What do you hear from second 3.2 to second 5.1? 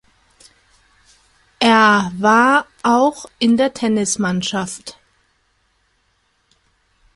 in der Tennismannschaft.